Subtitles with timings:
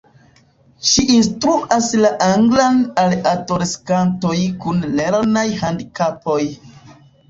[0.91, 4.35] Ŝi instruas la anglan al adoleskantoj
[4.67, 6.45] kun lernaj handikapoj.